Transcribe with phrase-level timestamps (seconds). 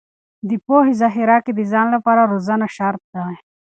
[0.49, 3.33] د پوهې ذخیره کې د ځان لپاره روزنه شرط دی.